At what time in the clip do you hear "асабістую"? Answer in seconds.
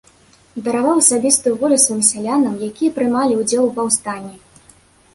1.01-1.53